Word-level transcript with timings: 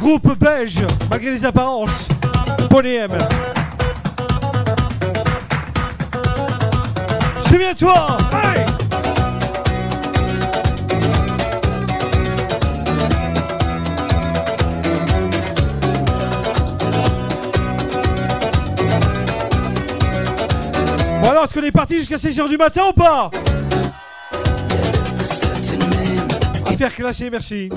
Groupe 0.00 0.38
belge, 0.38 0.80
malgré 1.10 1.30
les 1.30 1.44
apparences. 1.44 2.08
Bonne 2.70 2.86
C'est 7.48 7.58
bien 7.58 7.74
toi 7.74 8.18
Allez 8.32 8.64
Bon 21.22 21.30
alors, 21.30 21.44
est-ce 21.44 21.54
qu'on 21.54 21.62
est 21.62 21.72
parti 21.72 21.96
jusqu'à 21.96 22.16
6h 22.16 22.48
du 22.48 22.56
matin 22.56 22.82
ou 22.90 22.92
pas? 22.92 23.30
Affaire 26.66 26.94
classée, 26.94 27.30
merci. 27.30 27.70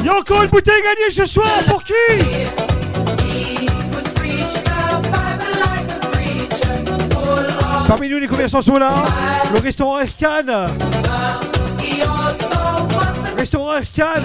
Il 0.00 0.06
y 0.06 0.08
a 0.08 0.16
encore 0.18 0.42
une 0.42 0.50
bouteille 0.50 0.82
gagnée 0.82 1.10
ce 1.10 1.26
soir 1.26 1.48
pour 1.68 1.82
qui? 1.82 1.92
Parmi 7.86 8.08
nous, 8.08 8.18
les 8.18 8.26
commerçants 8.26 8.62
sont 8.62 8.78
là. 8.78 8.94
Le 9.52 9.60
restaurant 9.60 10.00
Erkan. 10.00 10.66
Restaurant 13.36 13.76
Erkan. 13.76 14.22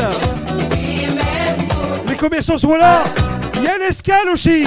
Les 2.07 2.15
commerçants 2.15 2.57
sont 2.57 2.75
là. 2.75 3.03
Il 3.55 3.63
y 3.63 3.67
a 3.67 3.77
l'escale 3.77 4.29
aussi. 4.33 4.65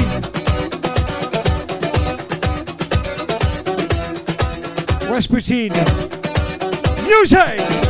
Rasputin. 5.14 5.70
Music! 7.06 7.83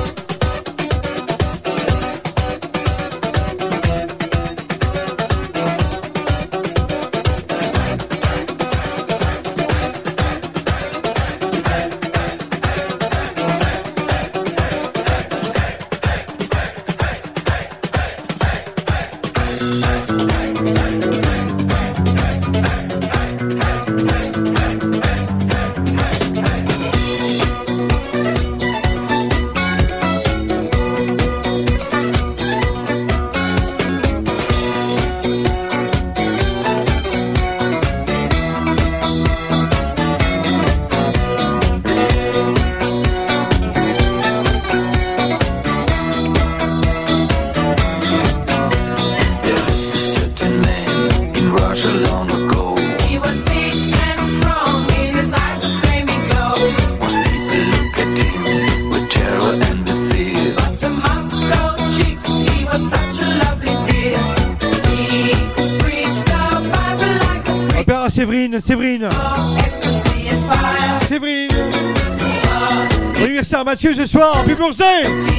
Mathieu 73.65 73.95
ce 73.95 74.07
soir, 74.07 74.43
puis 74.45 74.55
pour 74.55 74.73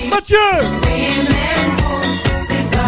Mathieu! 0.10 0.38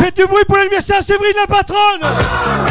Faites 0.01 0.15
du 0.15 0.25
bruit 0.25 0.43
pour 0.47 0.57
l'anniversaire 0.57 1.03
Séverine 1.03 1.35
la 1.39 1.47
patronne! 1.47 2.66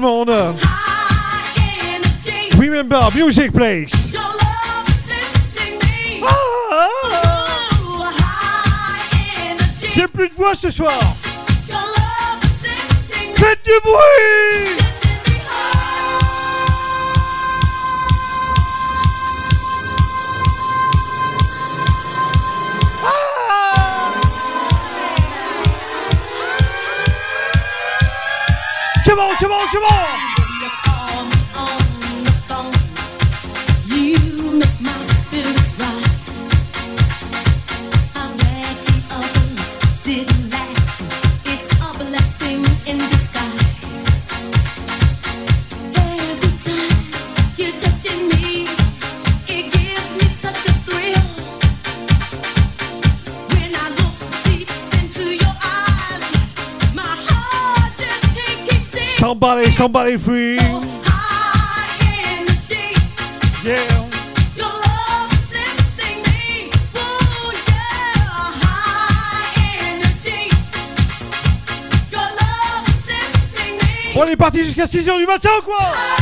le 0.00 0.06
monde. 0.06 0.56
Remember, 2.58 3.10
music 3.14 3.52
plays. 3.52 4.12
Ah, 6.22 6.28
ah, 6.70 6.88
ah. 7.12 7.48
J'ai 9.94 10.06
plus 10.06 10.28
de 10.28 10.34
voix 10.34 10.54
ce 10.54 10.70
soir. 10.70 10.98
somebody 59.80 60.18
free. 60.18 60.58
On 74.14 74.26
est 74.26 74.36
parti 74.36 74.64
jusqu'à 74.64 74.84
6h 74.84 75.16
du 75.16 75.24
matin 75.24 75.48
ou 75.60 75.62
quoi 75.62 76.19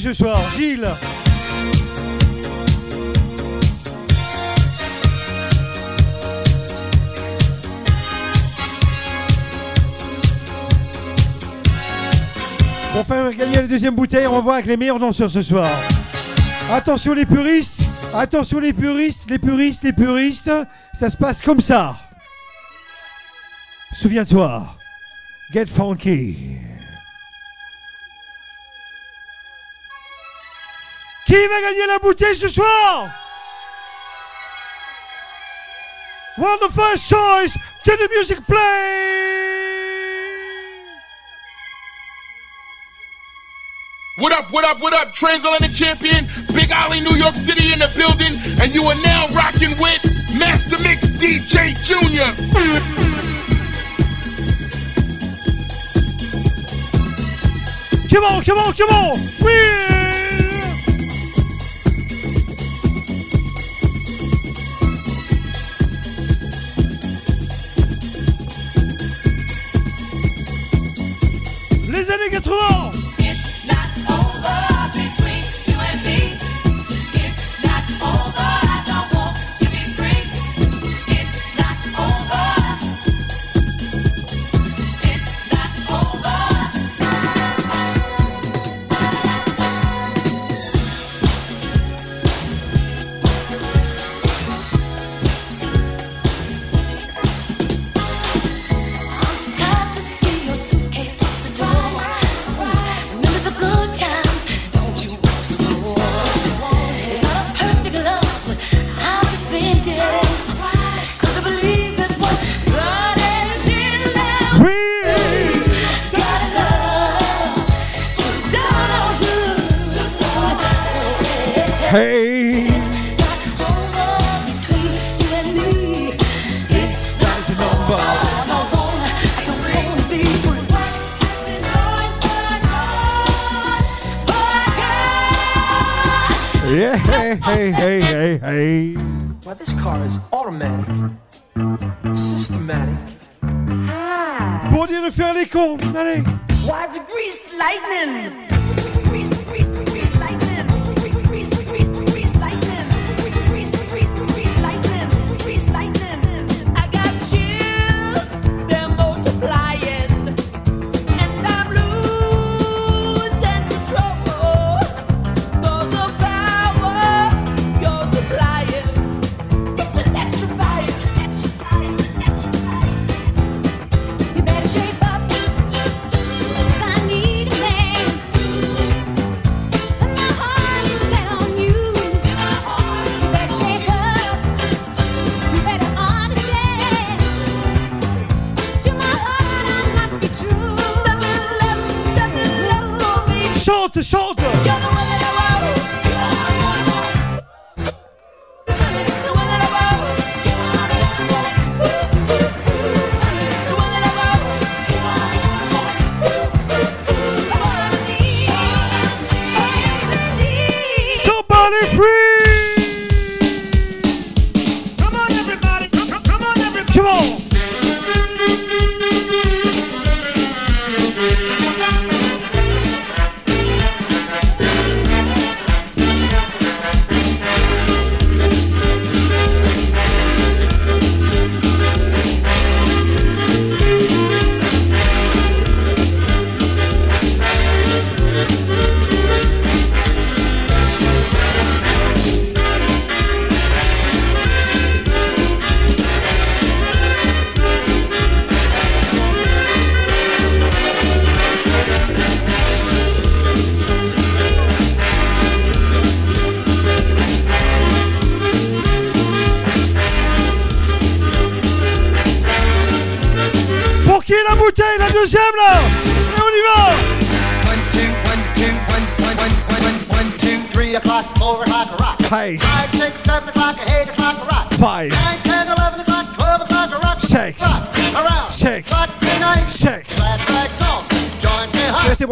Ce 0.00 0.14
soir. 0.14 0.40
Gilles 0.56 0.88
Pour 12.94 13.04
faire 13.04 13.30
gagner 13.34 13.56
la 13.56 13.66
deuxième 13.66 13.94
bouteille, 13.94 14.26
on 14.26 14.40
va 14.40 14.54
avec 14.54 14.66
les 14.66 14.78
meilleurs 14.78 14.98
danseurs 14.98 15.30
ce 15.30 15.42
soir. 15.42 15.68
Attention 16.72 17.12
les 17.12 17.26
puristes, 17.26 17.82
attention 18.14 18.58
les 18.58 18.72
puristes, 18.72 19.28
les 19.28 19.38
puristes, 19.38 19.84
les 19.84 19.92
puristes, 19.92 20.50
ça 20.94 21.10
se 21.10 21.16
passe 21.16 21.42
comme 21.42 21.60
ça. 21.60 21.94
Souviens-toi, 23.92 24.74
get 25.52 25.66
funky. 25.66 26.36
Qui 31.30 31.46
va 31.46 31.60
gagner 31.60 31.86
la 31.86 32.00
bouteille 32.00 32.36
ce 32.36 32.48
soir 32.48 33.08
One 36.36 36.58
of 36.60 36.74
first 36.74 37.08
choice. 37.08 37.56
Can 37.84 37.98
the 37.98 38.08
music 38.12 38.44
play? 38.48 38.58
What 44.18 44.32
up, 44.32 44.50
what 44.50 44.64
up, 44.64 44.80
what 44.80 44.92
up, 44.92 45.14
Transatlantic 45.14 45.72
Champion, 45.72 46.26
Big 46.52 46.72
Ali, 46.72 46.98
New 46.98 47.16
York 47.16 47.36
City 47.36 47.72
in 47.72 47.78
the 47.78 47.88
building, 47.96 48.34
and 48.60 48.74
you 48.74 48.82
are 48.82 49.00
now 49.04 49.28
rocking 49.28 49.70
with 49.78 50.02
Master 50.36 50.82
Mix 50.82 51.10
DJ 51.10 51.78
Jr. 51.86 52.26
Come 58.12 58.24
on, 58.24 58.42
come 58.42 58.58
on, 58.58 58.72
come 58.72 58.90
on! 58.90 59.16
Yeah. 59.42 59.99
années 72.10 72.30
80 72.30 72.89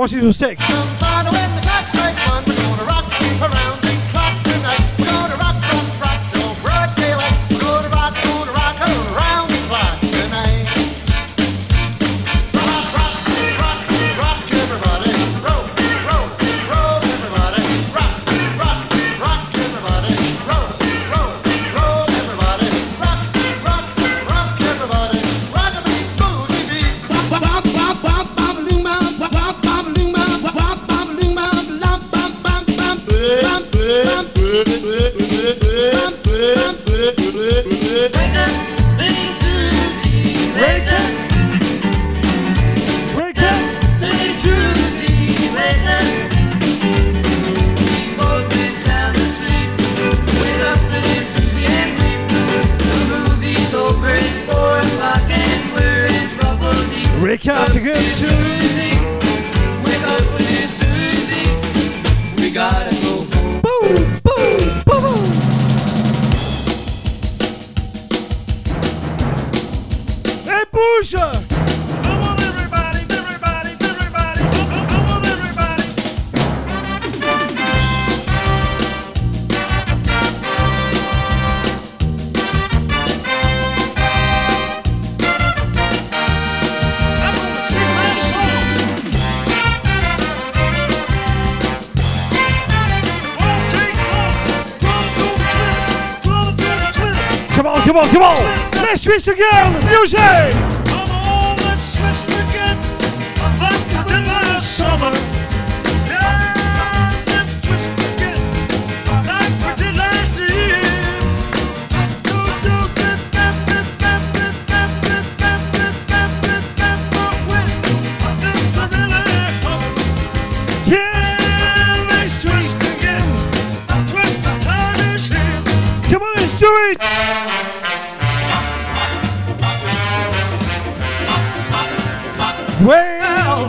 Forces 0.08 0.26
of 0.26 0.34
Sex. 0.34 0.98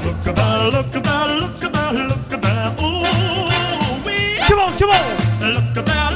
Look 0.03 0.27
at 0.27 0.35
that, 0.35 0.73
look 0.73 0.95
at 0.95 1.03
that, 1.03 1.27
look 1.41 1.63
at 1.63 1.71
that, 1.73 1.93
look. 2.09 2.19
Ooh. 2.81 3.05
Come 4.47 4.59
on, 4.59 4.77
come 4.77 4.89
on. 4.89 5.53
Look. 5.53 6.08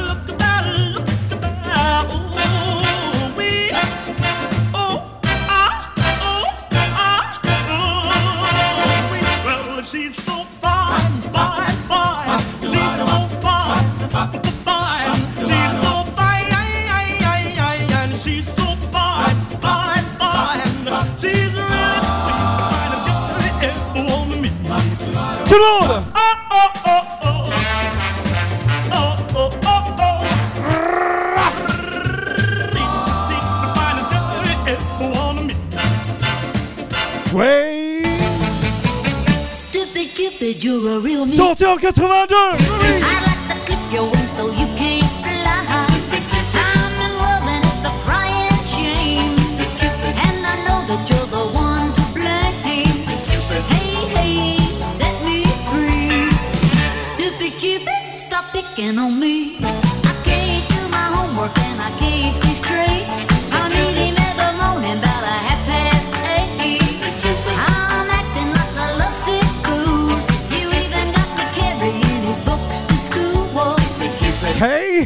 You're 40.64 40.96
a 40.96 40.98
real 40.98 41.28
Sorti 41.28 41.66
en 41.66 41.72
82 41.72 43.33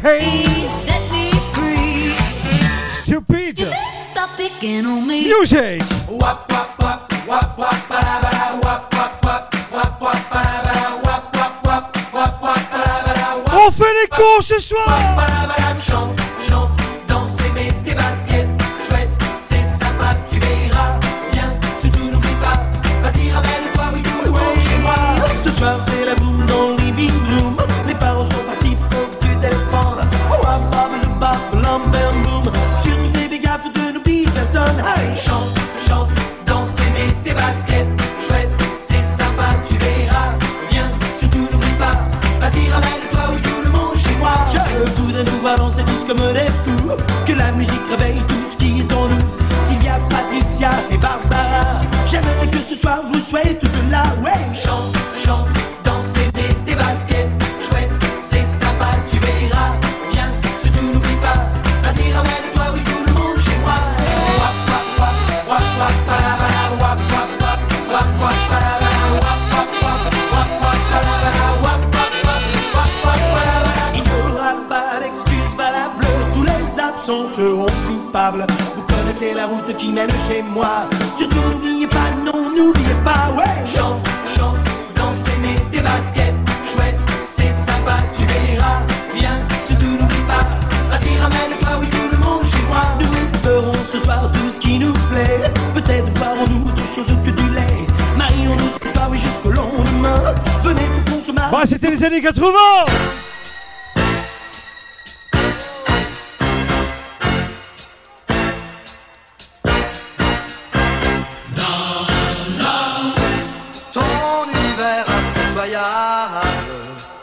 Hey, 0.07 0.69
set 0.69 1.11
me 1.11 1.31
free. 1.51 2.15
Stupid. 3.03 3.57
Stop 4.09 4.37
picking 4.37 4.85
on 4.85 5.05
me. 5.05 5.25
Music. 5.25 5.81
Wap, 6.07 6.49
wap, 6.49 6.79
wap, 6.79 7.11
wap, 7.27 7.57
wap, 7.57 7.89
ba, 7.89 7.99
da, 7.99 8.21
ba, 8.21 8.31
da, 8.31 8.59
wap, 8.63 8.93
wap, 8.93 9.25
wap, 9.25 9.53
wap, 9.69 10.01
wap, 10.01 10.29
ba, 10.29 10.57
tous 45.55 46.05
comme 46.05 46.33
des 46.33 46.51
fous, 46.63 46.91
que 47.25 47.33
la 47.33 47.51
musique 47.51 47.71
réveille 47.89 48.21
tout 48.27 48.51
ce 48.51 48.57
qui 48.57 48.81
est 48.81 48.93
en 48.93 49.07
nous. 49.07 49.23
Sylvia, 49.63 49.99
Patricia 50.09 50.71
et 50.91 50.97
Barbara, 50.97 51.81
j'aimerais 52.05 52.47
que 52.51 52.57
ce 52.57 52.75
soir 52.75 53.01
vous 53.11 53.19
soyez 53.19 53.57
toutes 53.57 53.71
là, 53.89 54.03
ouais. 54.23 54.53
Chante 54.53 54.96
Vous 78.29 78.81
connaissez 78.81 79.33
la 79.33 79.45
route 79.45 79.73
qui 79.77 79.89
mène 79.89 80.09
chez 80.27 80.41
moi. 80.41 80.89
Surtout 81.17 81.37
n'oubliez 81.49 81.87
pas, 81.87 82.11
non, 82.25 82.49
n'oubliez 82.49 82.95
pas, 83.05 83.31
ouais. 83.37 83.65
Chante, 83.65 84.05
chante, 84.27 84.57
danse 84.95 85.23
et 85.27 85.41
mets 85.41 85.61
tes 85.71 85.79
baskets. 85.79 86.35
Chouette, 86.65 86.99
c'est 87.25 87.53
sympa, 87.53 87.99
tu 88.17 88.25
verras. 88.25 88.81
Bien, 89.17 89.39
surtout 89.65 89.85
n'oublie 89.85 90.25
pas. 90.27 90.43
Vas-y, 90.89 91.17
ramène-toi, 91.19 91.69
oui, 91.79 91.87
tout 91.89 92.09
le 92.11 92.17
monde 92.17 92.43
chez 92.43 92.63
moi. 92.67 92.81
Nous 92.99 93.39
ferons 93.39 93.73
ce 93.89 93.99
soir 93.99 94.29
tout 94.33 94.51
ce 94.51 94.59
qui 94.59 94.77
nous 94.77 94.93
plaît. 95.09 95.49
Peut-être 95.73 96.11
boirons-nous 96.19 96.67
autre 96.67 96.85
chose 96.93 97.15
que 97.23 97.29
du 97.29 97.49
lait. 97.53 97.87
Marions-nous 98.17 98.69
ce 98.83 98.91
soir, 98.91 99.07
oui, 99.09 99.17
jusqu'au 99.17 99.51
lendemain. 99.51 100.35
Venez, 100.65 100.81
se 101.25 101.31
marre. 101.31 101.49
Bah, 101.49 101.61
c'était 101.65 101.91
les 101.91 102.03
années 102.03 102.21
80 102.21 102.43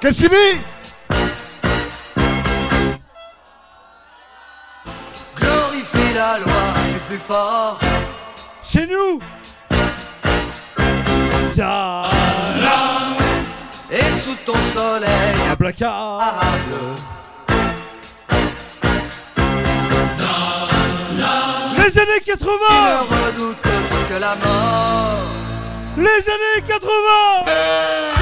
Qu'est-ce 0.04 0.20
qu'il 0.20 0.28
dit 0.28 0.60
glorifie 5.34 6.12
la 6.14 6.38
loi 6.40 6.62
du 6.92 6.98
plus 7.08 7.16
fort. 7.16 7.78
Chez 8.62 8.86
nous. 8.86 9.18
Ta 11.56 12.10
Et 13.90 14.12
sous 14.12 14.36
ton 14.44 14.52
soleil 14.74 15.08
Un 15.50 15.56
placard. 15.56 16.20
imparable, 16.20 16.74
Les 21.78 21.98
années 21.98 22.20
il 22.20 22.24
80 22.26 22.50
ne 22.50 23.26
redoute 23.30 23.56
que 24.10 24.20
la 24.20 24.36
mort. 24.36 25.22
Les 25.96 26.28
années 26.28 26.62
80 26.68 28.13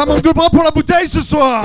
Ça 0.00 0.06
manque 0.06 0.22
de 0.22 0.32
bras 0.32 0.48
pour 0.48 0.64
la 0.64 0.70
bouteille 0.70 1.10
ce 1.10 1.20
soir. 1.20 1.62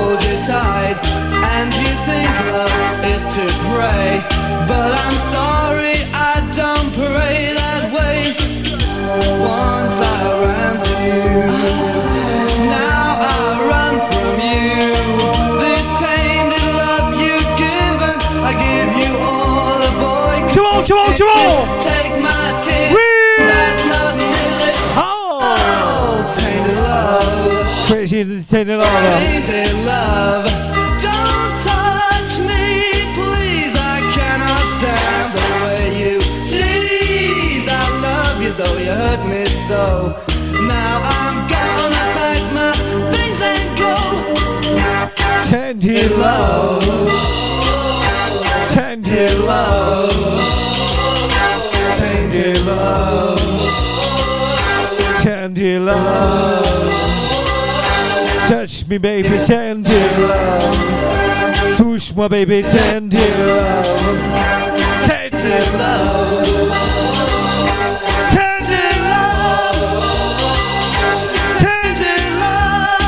Hold 0.00 0.22
you 0.24 0.36
tight, 0.46 0.96
and 1.56 1.68
you 1.82 1.92
think 2.08 2.30
love 2.56 2.74
is 3.12 3.22
to 3.36 3.44
pray. 3.68 4.08
But 4.70 4.90
I'm 5.04 5.16
sorry, 5.36 5.96
I 6.32 6.34
don't 6.60 6.90
pray 7.02 7.38
that 7.60 7.82
way. 7.96 8.18
Once 9.40 9.98
I 10.16 10.22
ran 10.44 10.74
to 10.86 10.94
you, 11.08 11.28
now 12.68 13.06
I 13.32 13.42
run 13.72 13.94
from 14.10 14.34
you. 14.52 14.80
This 15.64 15.84
tainted 16.04 16.66
love 16.82 17.08
you've 17.24 17.50
given, 17.64 18.16
I 18.50 18.52
give 18.66 18.92
you 19.02 19.12
all 19.32 19.78
a 19.90 19.92
boy. 20.04 20.36
Come 20.54 20.66
on, 20.72 20.80
come 20.88 20.98
on, 21.04 21.12
come 21.18 21.28
on. 21.28 21.80
Take 21.82 22.12
my. 22.26 22.38
Whee! 22.94 23.46
That's 23.52 23.84
not 23.92 24.12
Oh. 24.96 25.40
all 25.86 26.18
tainted 26.36 26.76
love. 26.76 27.86
Crazy 27.88 28.44
Tandy 28.50 28.74
love. 28.76 29.69
Love. 29.90 30.46
Don't 31.06 31.52
touch 31.66 32.32
me, 32.50 32.64
please. 33.18 33.74
I 33.92 33.98
cannot 34.16 34.64
stand 34.76 35.28
the 35.38 35.48
way 35.64 35.84
you 36.00 36.16
tease. 36.52 37.66
I 37.82 37.84
love 38.08 38.36
you 38.44 38.52
though 38.60 38.78
you 38.86 38.94
hurt 39.02 39.22
me 39.32 39.42
so. 39.68 39.84
Now 40.74 40.96
I'm 41.18 41.36
gonna 41.54 42.04
pack 42.16 42.42
my 42.58 42.72
things 43.12 43.40
and 43.52 43.68
go. 43.82 43.94
Love. 46.18 46.69
Me, 58.90 58.98
baby, 58.98 59.28
tandy 59.46 59.90
love. 60.18 61.76
Touche-moi, 61.76 62.28
baby, 62.28 62.62
love. 68.98 69.64
Tandy 71.60 72.18
love. 72.40 73.06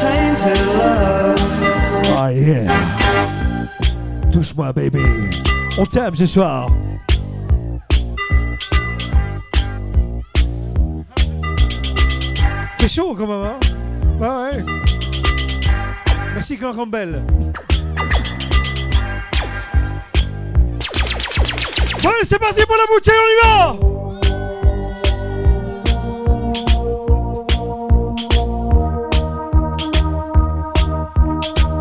Tandy 0.00 0.54
love. 0.78 1.40
Oh 2.08 2.28
yeah. 2.28 2.66
Touche-moi, 4.32 4.72
baby. 4.72 5.04
On 5.76 5.84
t'aime 5.84 6.14
ce 6.14 6.26
soir. 6.26 6.70
C'est 12.78 12.88
chaud 12.88 13.14
quand 13.14 13.26
même, 13.26 13.44
hein? 13.44 13.60
Merci 16.50 16.58
Clan 16.58 16.74
Campbell. 16.74 17.22
Allez, 22.02 22.24
c'est 22.24 22.40
parti 22.40 22.64
pour 22.66 22.76
la 22.76 22.86
bouteille, 22.92 23.14
on 23.22 23.30
y 23.30 23.36
va 23.44 23.76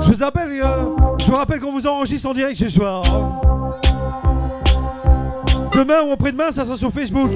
Je 0.02 0.12
vous 0.12 0.24
rappelle, 0.24 0.52
euh, 0.52 0.68
je 1.18 1.26
vous 1.26 1.36
rappelle 1.36 1.60
qu'on 1.60 1.72
vous 1.72 1.88
enregistre 1.88 2.30
en 2.30 2.34
direct 2.36 2.60
ce 2.60 2.70
soir. 2.70 3.02
Demain 5.74 6.04
ou 6.04 6.12
après-demain, 6.12 6.52
ça 6.52 6.64
sera 6.66 6.78
sur 6.78 6.92
Facebook. 6.92 7.32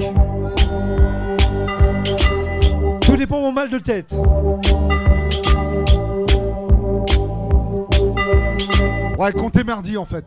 Tout 3.00 3.16
dépend 3.16 3.38
de 3.38 3.42
mon 3.42 3.52
mal 3.52 3.70
de 3.70 3.78
tête. 3.78 4.14
Ouais, 9.18 9.32
comptez 9.32 9.62
mardi 9.62 9.96
en 9.96 10.04
fait. 10.04 10.24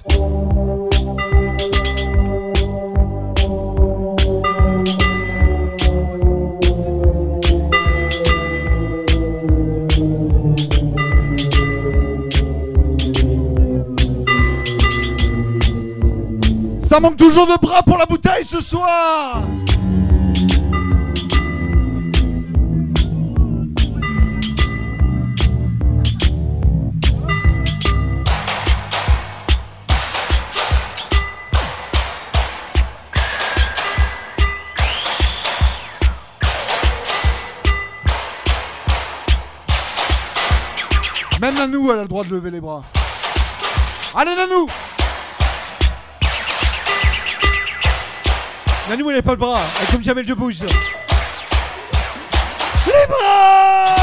Ça 16.79 17.01
manque 17.01 17.17
toujours 17.17 17.45
de 17.45 17.59
bras 17.61 17.83
pour 17.83 17.97
la 17.97 18.05
bouteille 18.05 18.45
ce 18.45 18.61
soir 18.61 19.43
Nanou, 41.57 41.91
elle 41.91 41.99
a 41.99 42.01
le 42.03 42.07
droit 42.07 42.23
de 42.23 42.29
lever 42.29 42.51
les 42.51 42.61
bras. 42.61 42.83
Allez, 44.15 44.35
Nanou 44.35 44.67
Nanou, 48.89 49.09
elle 49.09 49.15
n'a 49.17 49.21
pas 49.21 49.31
le 49.31 49.37
bras. 49.37 49.59
Elle 49.81 49.87
comme 49.87 50.03
jamais 50.03 50.23
le 50.23 50.35
bouge. 50.35 50.63
Les 52.85 53.07
bras 53.07 53.96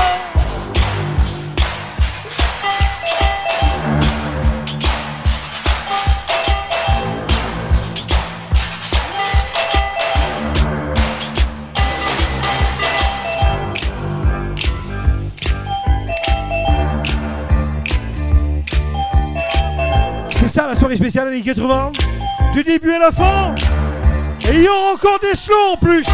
Spécial 20.97 21.27
spéciales 21.27 21.29
années 21.29 21.43
80, 21.43 21.91
du 22.53 22.63
début 22.63 22.93
à 22.93 23.01
la 23.01 23.11
fin. 23.11 23.53
Et 24.49 24.69
encore 24.69 25.19
des 25.19 25.35
slows 25.35 25.73
en 25.73 25.77
plus. 25.77 26.07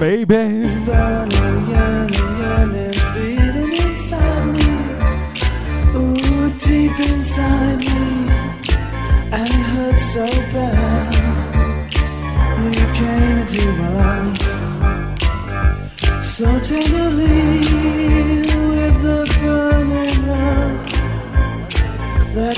Baby. 0.00 0.61
with 18.70 18.96
the 19.02 19.20
burning 19.40 20.26
love 20.26 20.76
that 22.34 22.56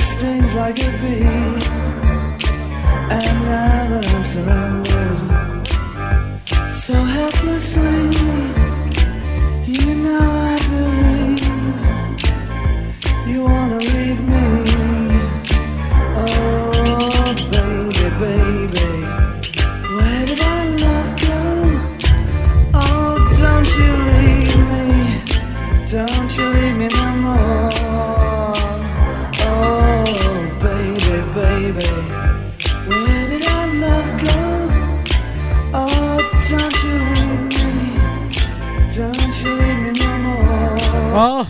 like 0.55 0.79
a 0.79 0.90
bee. 1.00 1.24
And 3.18 3.37
now 3.50 3.88
that 3.90 4.05
I'm 4.14 4.24
surrounded 4.33 5.18
so 6.72 6.94
helplessly. 6.94 7.93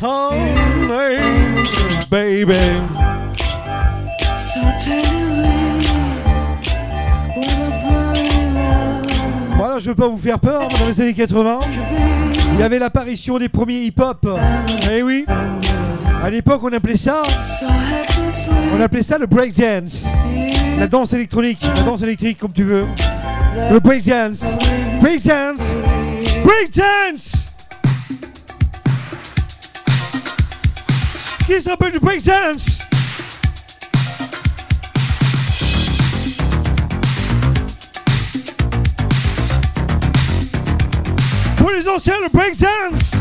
honey, 0.02 1.18
baby. 2.10 2.54
Voilà, 9.56 9.78
je 9.78 9.88
veux 9.88 9.94
pas 9.94 10.08
vous 10.08 10.18
faire 10.18 10.38
peur, 10.38 10.62
hein, 10.62 10.68
dans 10.78 10.86
les 10.86 11.00
années 11.00 11.14
80, 11.14 11.58
il 12.52 12.60
y 12.60 12.62
avait 12.62 12.78
l'apparition 12.78 13.38
des 13.38 13.48
premiers 13.48 13.82
hip-hop. 13.82 14.26
Eh 14.92 15.02
oui, 15.02 15.24
à 16.22 16.30
l'époque, 16.30 16.60
on 16.64 16.72
appelait 16.72 16.96
ça, 16.96 17.22
on 18.76 18.80
appelait 18.80 19.02
ça 19.02 19.18
le 19.18 19.26
breakdance, 19.26 20.06
la 20.78 20.86
danse 20.86 21.12
électronique, 21.12 21.66
la 21.76 21.82
danse 21.82 22.02
électrique, 22.02 22.38
comme 22.38 22.52
tu 22.52 22.64
veux, 22.64 22.86
le 23.70 23.78
breakdance, 23.78 24.44
breakdance, 25.00 25.60
breakdance. 26.44 27.33
Here's 31.46 31.66
up 31.66 31.82
break, 31.82 32.00
break 32.00 32.24
dance. 32.24 32.78
Put 41.58 41.76
the 42.22 42.30
break 42.32 42.56
dance. 42.56 43.13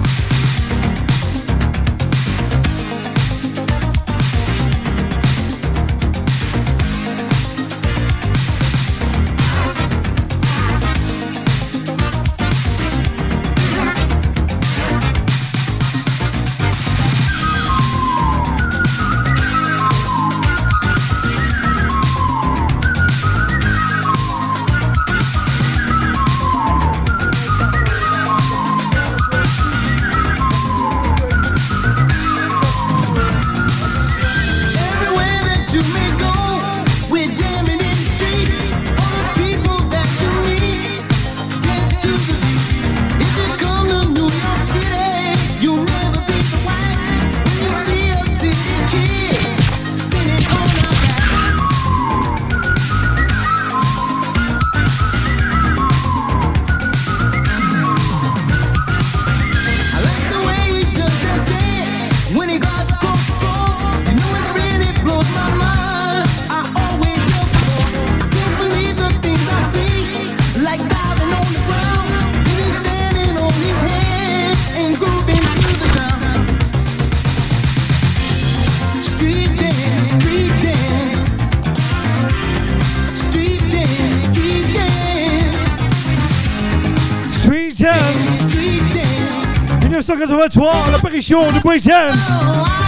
soir, 90.54 90.92
l'apparition 90.92 91.52
du 91.52 91.60
Break 91.62 91.84
Jam. 91.84 92.16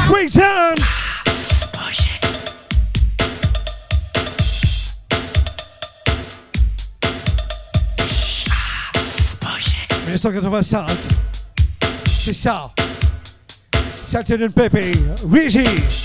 Break 0.07 0.31
Jam. 0.31 0.75
C'est 12.07 12.33
ça. 12.33 12.71
Saturn 13.95 14.51
Pepe, 14.51 14.91
Régis. 15.31 16.04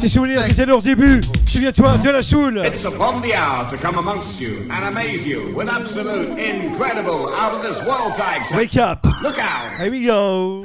Tes 0.00 0.08
souvenirs, 0.08 0.42
c'était 0.46 0.64
leur 0.64 0.80
début. 0.80 1.20
Souviens-toi 1.44 1.98
de 1.98 2.08
la 2.08 2.22
choule. 2.22 2.62
It's 2.64 2.86
upon 2.86 3.20
the 3.20 3.34
hour 3.34 3.68
to 3.68 3.76
come 3.76 3.98
amongst 3.98 4.40
you 4.40 4.66
and 4.70 4.88
amaze 4.88 5.26
you 5.26 5.52
with 5.54 5.68
absolute, 5.68 6.38
incredible, 6.38 7.28
out 7.34 7.52
of 7.52 7.62
this 7.62 7.78
world 7.86 8.14
type. 8.14 8.50
Wake 8.56 8.76
up. 8.76 9.04
Look 9.22 9.38
out. 9.38 9.78
Here 9.78 9.90
we 9.90 10.06
go. 10.06 10.62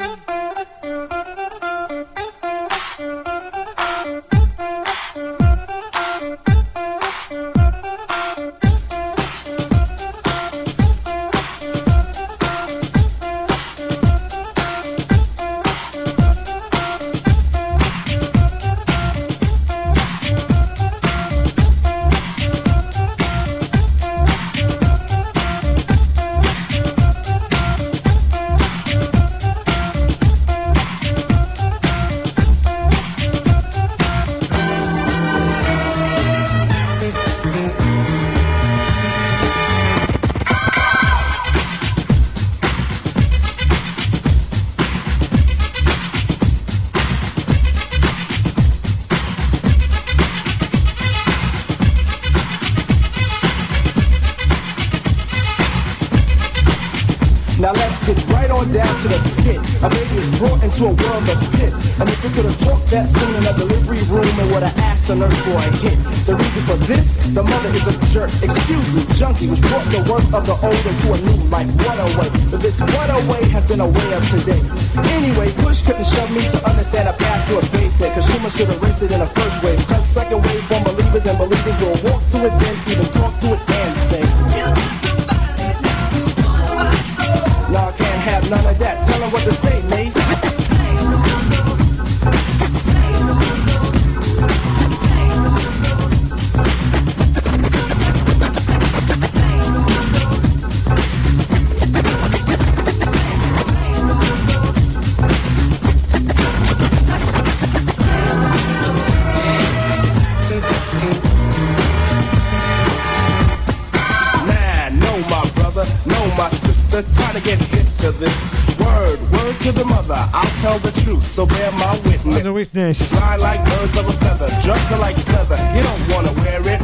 weakness. 122.55 123.13
Fly 123.13 123.35
like 123.35 123.63
birds 123.65 123.97
of 123.97 124.07
a 124.07 124.13
feather, 124.13 124.47
drugs 124.63 124.91
are 124.93 124.99
like 124.99 125.17
leather. 125.27 125.57
You 125.75 125.83
don't 125.83 126.07
wanna 126.09 126.31
wear 126.41 126.61
it. 126.61 126.81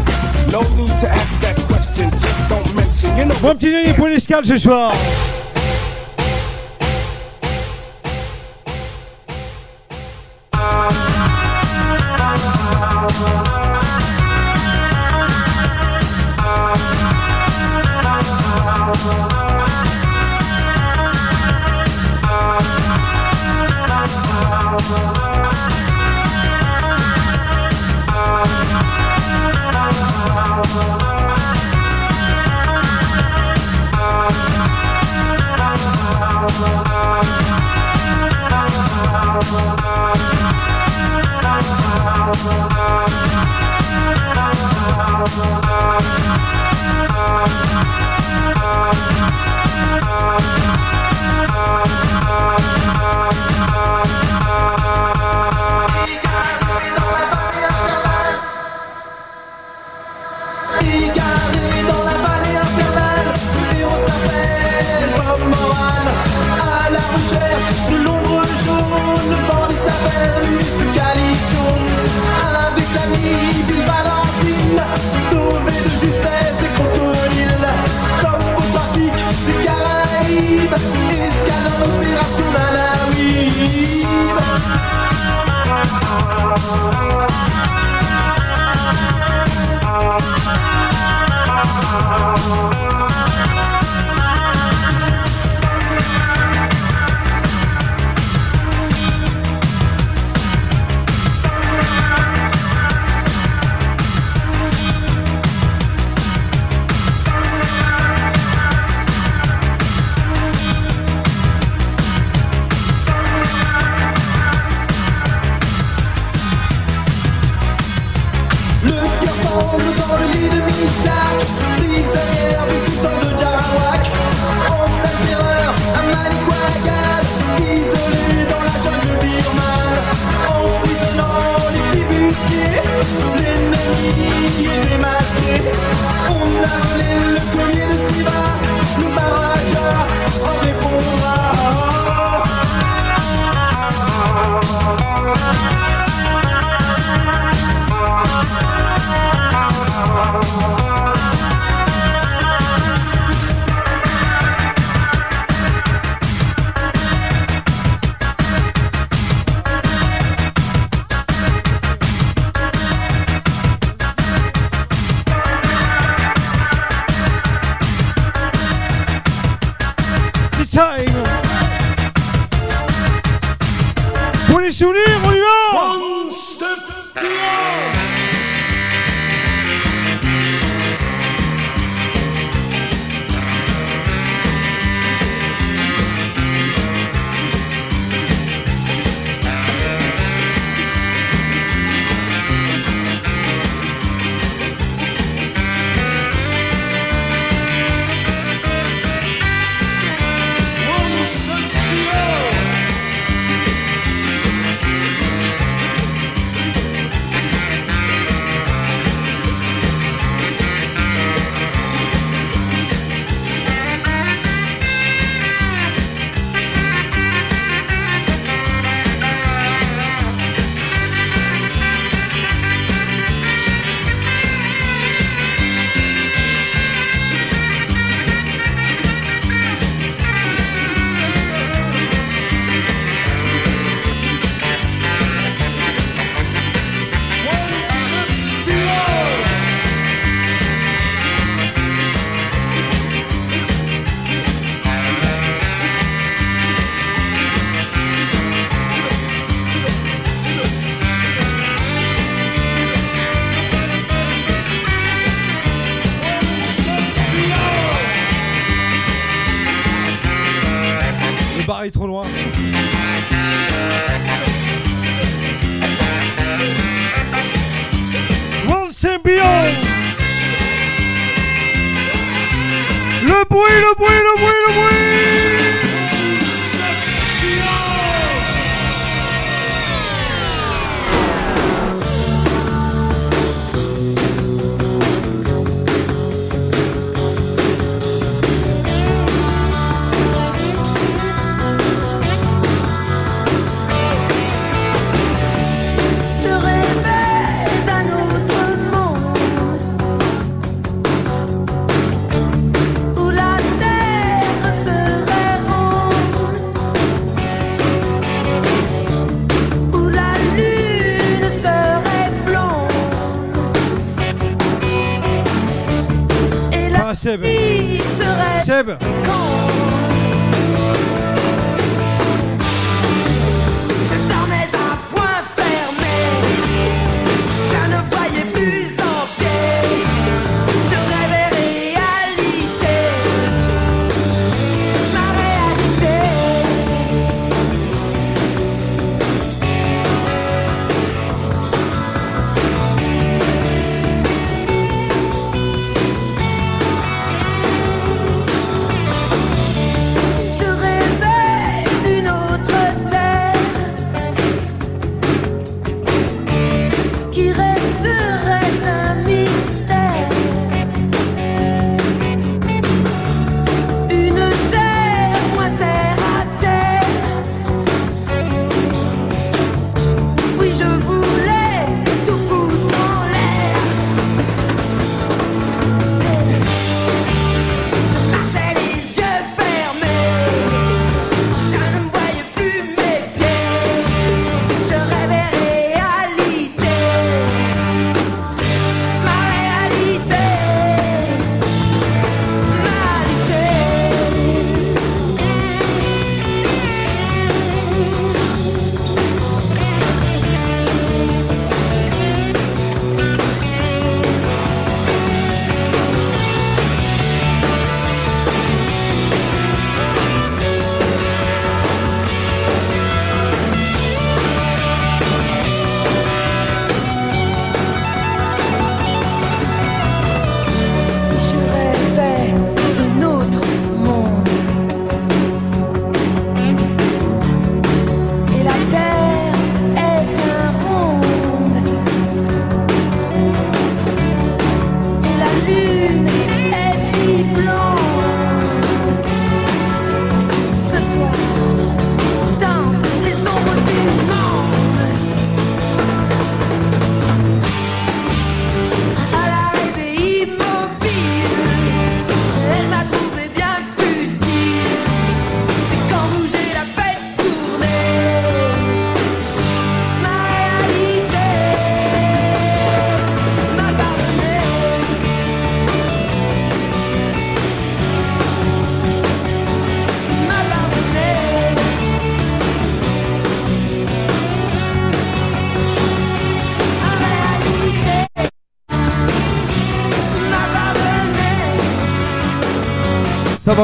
No 0.52 0.62
need 0.76 0.92
to 1.00 1.10
ask 1.10 1.42
that 1.42 1.56
question, 1.70 2.12
just 2.20 2.50
don't 2.50 2.76
mention. 2.76 3.18
You 3.18 3.26
know. 3.26 3.36
Bon 3.42 3.56
petit 3.56 3.72
dernier 3.72 3.94
pour 3.94 4.10
les 4.10 4.20
scalps 4.20 4.48
ce 4.50 4.58
soir. 4.58 4.94
Oh, 86.74 87.22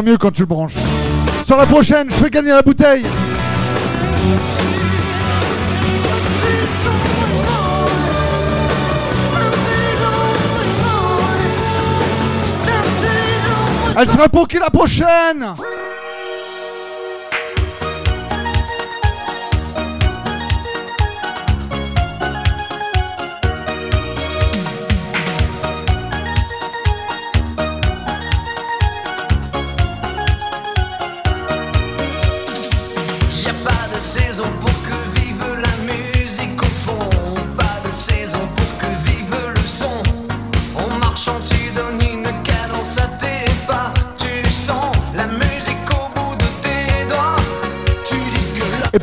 mieux 0.01 0.17
quand 0.17 0.31
tu 0.31 0.45
branches. 0.45 0.75
Sur 1.45 1.57
la 1.57 1.65
prochaine, 1.65 2.07
je 2.09 2.15
fais 2.15 2.29
gagner 2.29 2.49
la 2.49 2.61
bouteille. 2.61 3.05
Elle 13.99 14.09
sera 14.11 14.29
pour 14.29 14.47
qui 14.47 14.59
la 14.59 14.69
prochaine? 14.69 15.55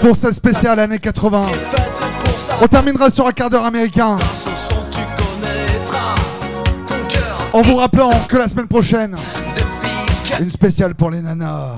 pour 0.05 0.17
cette 0.19 0.35
spéciale 0.35 0.79
années 0.81 0.99
80. 0.99 1.47
On 2.61 2.69
terminera 2.69 3.09
sur 3.09 3.27
un 3.27 3.33
quart 3.33 3.49
d'heure 3.49 3.65
américain. 3.65 4.19
En 7.55 7.63
vous 7.63 7.77
rappelant 7.77 8.11
que 8.29 8.37
la 8.37 8.47
semaine 8.47 8.69
prochaine, 8.69 9.17
une 10.39 10.51
spéciale 10.51 10.95
pour 10.95 11.09
les 11.09 11.23
nanas. 11.23 11.77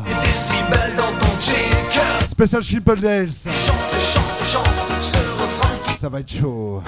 Spéciale 2.28 2.64
Chippendales. 2.64 3.30
Ça 6.00 6.08
va 6.08 6.18
être 6.18 6.32
chaud. 6.32 6.82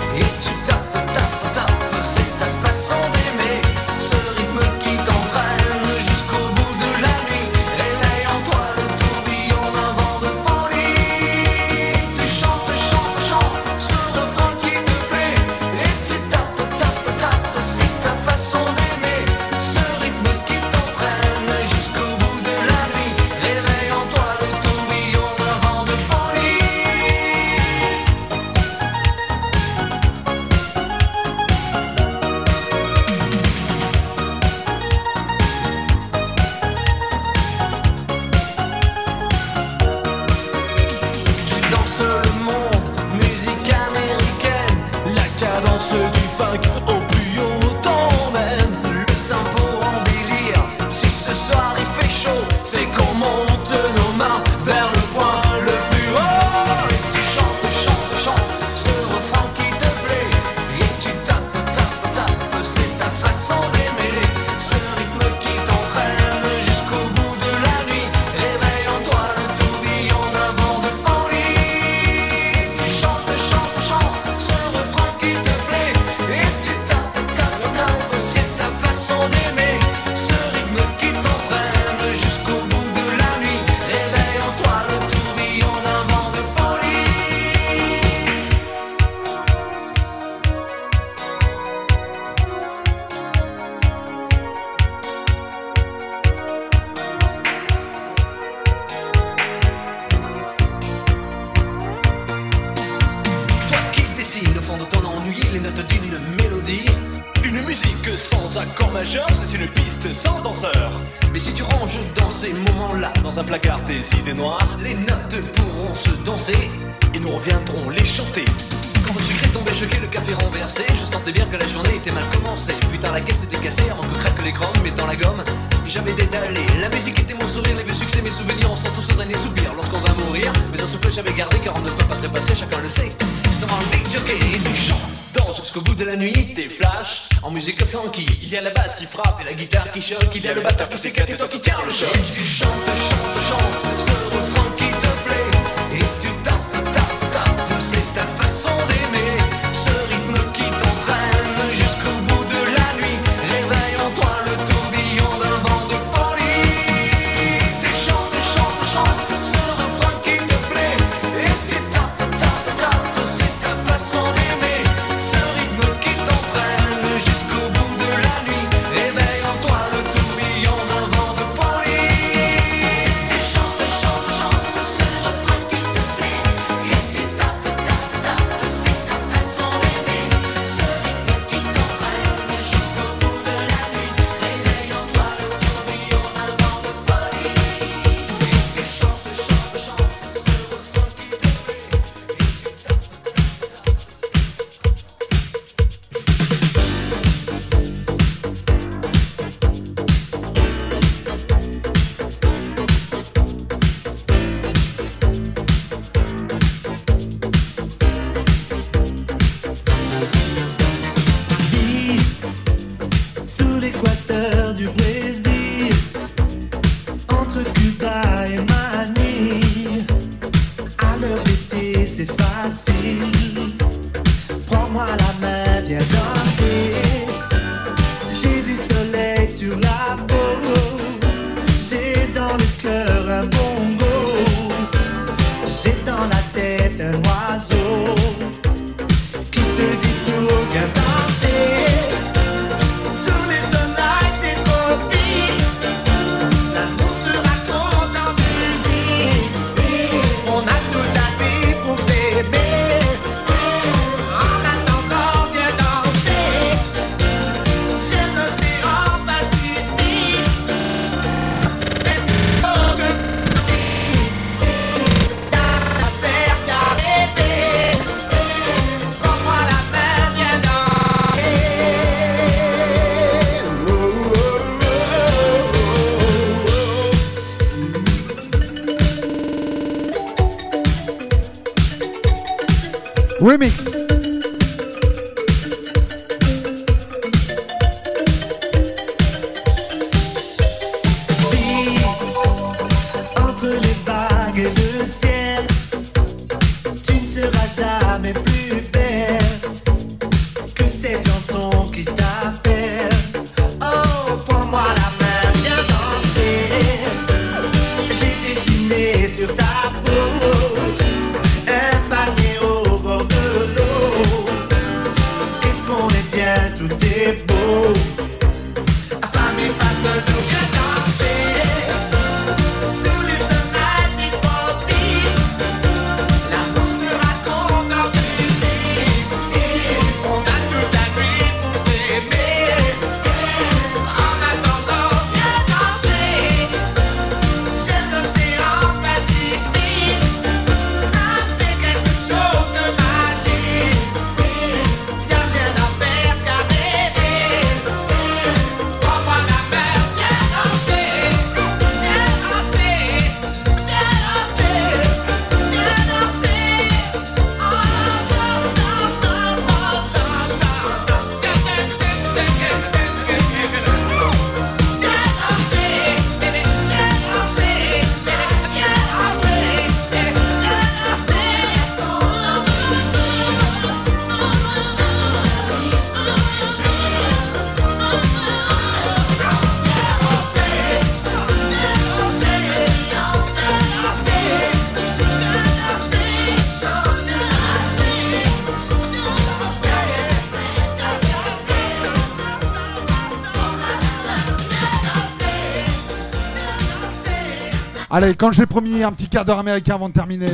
Allez, 398.10 398.34
quand 398.34 398.52
j'ai 398.52 398.64
promis 398.64 399.02
un 399.02 399.12
petit 399.12 399.28
quart 399.28 399.44
d'heure 399.44 399.58
américain 399.58 399.96
avant 399.96 400.08
de 400.08 400.14
terminer. 400.14 400.46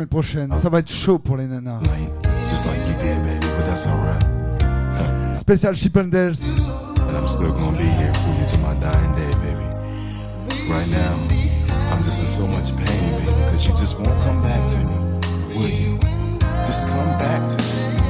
Semaine 0.00 0.08
prochaine, 0.08 0.50
ça 0.62 0.70
va 0.70 0.78
être 0.78 0.90
chaud 0.90 1.18
pour 1.18 1.36
les 1.36 1.46
nanas. 1.46 1.80
Just 2.48 2.64
like 2.66 2.78
you 2.88 2.94
did, 3.02 3.22
baby, 3.22 3.46
but 3.56 3.66
that's 3.66 3.86
alright. 3.86 4.24
Spécial 5.38 5.74
Chippendales. 5.74 6.40
And 7.06 7.16
I'm 7.16 7.28
still 7.28 7.52
gonna 7.52 7.76
be 7.76 7.84
here 7.84 8.12
for 8.14 8.30
you 8.40 8.46
till 8.46 8.60
my 8.60 8.74
dying 8.80 9.14
day, 9.14 9.30
baby. 9.44 9.66
Right 10.72 10.88
now, 10.92 11.92
I'm 11.92 12.02
just 12.02 12.22
in 12.22 12.28
so 12.28 12.44
much 12.54 12.74
pain, 12.76 13.12
baby, 13.18 13.32
because 13.44 13.66
you 13.66 13.74
just 13.74 13.96
won't 13.98 14.18
come 14.22 14.42
back 14.42 14.68
to 14.70 14.78
me, 14.78 14.96
will 15.54 15.68
you? 15.68 15.98
Just 16.64 16.86
come 16.88 17.10
back 17.18 17.48
to 17.50 17.56
me. 17.58 18.00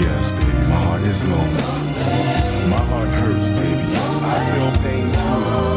Yes, 0.00 0.30
baby, 0.30 0.64
my 0.68 0.80
heart 0.88 1.02
is 1.02 1.22
lonely. 1.28 2.70
My 2.70 2.80
heart 2.80 3.08
hurts, 3.20 3.50
baby. 3.50 3.84
Yes, 3.92 4.18
I 4.22 4.36
feel 4.54 4.82
pain 4.82 5.12
too. 5.12 5.67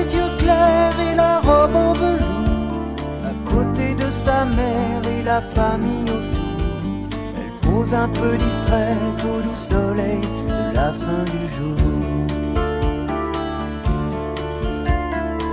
Les 0.00 0.14
yeux 0.14 0.36
clairs 0.38 0.98
et 1.10 1.14
la 1.14 1.40
robe 1.40 1.76
en 1.76 1.92
velours, 1.92 2.94
à 3.24 3.50
côté 3.50 3.94
de 3.94 4.10
sa 4.10 4.44
mère 4.44 5.02
et 5.18 5.22
la 5.22 5.40
famille 5.40 6.10
autour. 6.10 7.18
Elle 7.36 7.70
pose 7.70 7.94
un 7.94 8.08
peu 8.08 8.36
distraite 8.36 9.20
au 9.24 9.40
doux 9.42 9.56
soleil 9.56 10.20
de 10.48 10.74
la 10.74 10.92
fin 10.92 11.24
du 11.34 11.42
jour. 11.56 11.76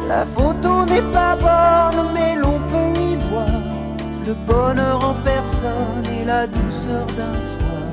La 0.07 0.25
photo 0.25 0.85
n'est 0.85 1.09
pas 1.13 1.35
bonne, 1.35 2.07
mais 2.13 2.35
l'on 2.35 2.59
peut 2.71 2.93
y 3.09 3.15
voir 3.29 3.61
le 4.25 4.33
bonheur 4.33 5.03
en 5.03 5.15
personne 5.25 6.05
et 6.19 6.25
la 6.25 6.47
douceur 6.47 7.05
d'un 7.17 7.39
soir. 7.51 7.87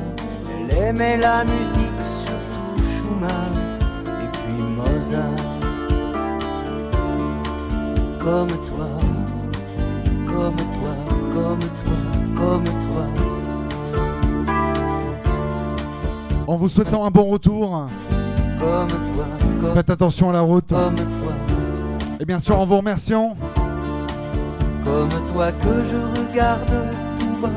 Elle 0.50 0.76
aimait 0.78 1.16
la 1.16 1.44
musique, 1.44 2.02
surtout 2.26 2.76
Schumann 2.90 3.54
et 4.22 4.28
puis 4.32 4.62
Mozart. 4.76 5.43
Comme 8.24 8.48
toi, 8.48 8.86
comme 10.26 10.56
toi, 10.56 10.94
comme 11.30 11.58
toi, 11.60 11.96
comme 12.34 12.64
toi. 12.64 13.06
En 16.46 16.56
vous 16.56 16.68
souhaitant 16.70 17.04
un 17.04 17.10
bon 17.10 17.24
retour. 17.24 17.86
Comme 18.58 18.88
toi, 18.88 19.26
comme 19.60 19.74
Faites 19.74 19.90
attention 19.90 20.30
à 20.30 20.32
la 20.32 20.40
route. 20.40 20.70
Comme 20.70 20.94
toi. 20.94 21.32
Et 22.18 22.24
bien 22.24 22.38
sûr, 22.38 22.58
en 22.58 22.64
vous 22.64 22.78
remerciant. 22.78 23.36
Comme 24.82 25.10
toi 25.34 25.52
que 25.52 25.84
je 25.84 25.96
regarde 26.22 26.74
tout 27.18 27.36
bas. 27.42 27.48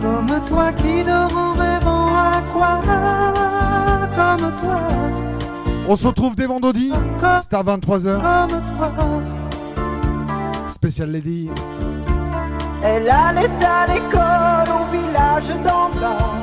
Comme 0.00 0.40
toi 0.44 0.72
qui 0.72 1.02
dort 1.02 1.36
en 1.36 1.52
rêvant 1.54 2.14
à 2.14 2.42
quoi 2.52 2.80
Comme 4.14 4.52
toi, 4.60 4.80
On 5.88 5.96
se 5.96 6.06
retrouve 6.06 6.34
dès 6.34 6.46
vendredi. 6.46 6.92
C'est 7.42 7.54
à 7.56 7.62
23h. 7.62 8.48
comme 8.48 8.60
toi. 8.76 9.22
Spécial 10.72 11.10
Lady. 11.10 11.48
Elle 12.82 13.08
allait 13.08 13.48
à 13.64 13.86
l'école 13.86 14.68
au 14.74 14.84
village 14.96 15.48
d'en 15.64 15.88
bas. 16.00 16.34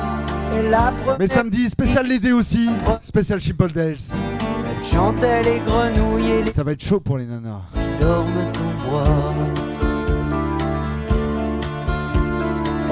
Elle 0.56 0.74
apprenait. 0.74 1.18
Mais 1.20 1.28
samedi, 1.28 1.70
spécial 1.70 2.08
Lady 2.08 2.32
aussi. 2.32 2.70
Spécial 3.04 3.40
Chippendales. 3.40 3.98
Elle 4.66 4.86
chantait 4.86 5.44
les 5.44 5.60
grenouilles 5.60 6.32
et 6.32 6.44
les 6.44 6.52
Ça 6.52 6.64
va 6.64 6.72
être 6.72 6.84
chaud 6.84 7.00
pour 7.00 7.18
les 7.18 7.26
nanas. 7.26 7.62
dorment 8.00 8.52
ton 8.54 8.90
bois. 8.90 9.04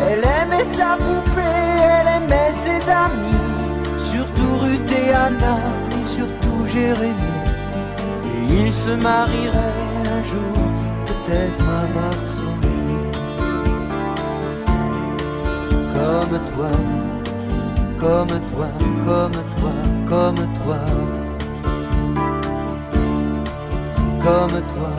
Elle 0.09 0.19
aimait 0.19 0.63
sa 0.63 0.97
poupée, 0.97 1.41
elle 1.41 2.23
aimait 2.23 2.51
ses 2.51 2.89
amis, 2.89 3.97
surtout 3.97 4.57
Ruth 4.59 4.91
et 4.91 5.11
Anna, 5.13 5.57
et 5.91 6.05
surtout 6.05 6.40
Jérémie. 6.73 7.15
Et 8.49 8.67
ils 8.67 8.73
se 8.73 8.91
marieraient 8.91 10.07
un 10.17 10.23
jour, 10.23 10.57
peut-être 11.05 11.63
à 11.67 11.83
Varsovie. 11.95 12.69
Comme 15.93 16.39
toi, 16.51 16.71
comme 17.99 18.35
toi, 18.53 18.69
comme 19.05 19.37
toi, 19.57 19.73
comme 20.07 20.43
toi. 20.61 20.79
Comme 24.21 24.61
toi, 24.73 24.93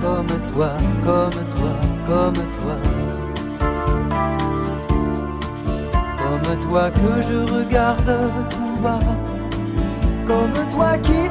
comme 0.00 0.34
toi, 0.52 0.70
comme 1.04 1.40
toi, 1.56 1.74
comme 2.06 2.40
toi. 2.58 2.76
Comme 6.18 6.68
toi 6.68 6.90
que 6.90 7.22
je 7.22 7.38
regarde 7.52 8.10
tout 8.50 8.82
bas. 8.82 9.35
Comme 10.26 10.52
toi 10.72 10.98
qui 10.98 11.25